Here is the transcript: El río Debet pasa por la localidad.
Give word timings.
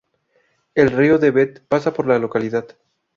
El 0.73 0.89
río 0.89 1.19
Debet 1.19 1.63
pasa 1.67 1.93
por 1.93 2.07
la 2.07 2.17
localidad. 2.17 2.65